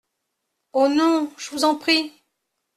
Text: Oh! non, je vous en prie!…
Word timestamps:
Oh! 0.73 0.87
non, 0.87 1.31
je 1.37 1.51
vous 1.51 1.63
en 1.63 1.75
prie!… 1.75 2.11